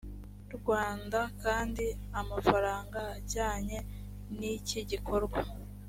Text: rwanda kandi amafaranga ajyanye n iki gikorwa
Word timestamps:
rwanda 0.57 1.19
kandi 1.43 1.85
amafaranga 2.21 2.99
ajyanye 3.17 3.77
n 4.37 4.39
iki 4.55 4.79
gikorwa 4.91 5.39